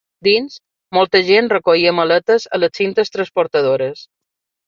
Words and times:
Dins, 0.27 0.53
molta 0.97 1.19
gent 1.27 1.49
recollia 1.53 1.93
maletes 1.97 2.49
a 2.57 2.59
les 2.63 2.73
cintes 2.81 3.15
transportadores. 3.17 4.05